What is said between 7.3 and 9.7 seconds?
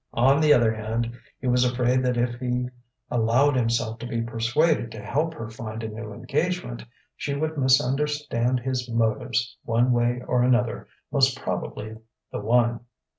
would misunderstand his motives